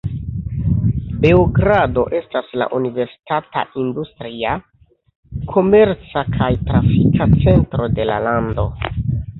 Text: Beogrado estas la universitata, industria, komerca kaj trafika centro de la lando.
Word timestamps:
Beogrado 1.25 2.05
estas 2.19 2.49
la 2.61 2.67
universitata, 2.79 3.65
industria, 3.85 4.57
komerca 5.55 6.27
kaj 6.39 6.53
trafika 6.73 7.31
centro 7.47 7.95
de 8.01 8.13
la 8.15 8.21
lando. 8.29 8.71